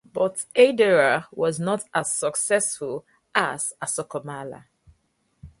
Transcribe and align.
But 0.03 0.45
"Eda 0.55 0.95
Ra" 0.95 1.23
was 1.31 1.59
not 1.59 1.83
as 1.93 2.11
successful 2.11 3.05
as 3.35 3.71
"Asoka 3.79 4.25
Mala". 4.25 4.65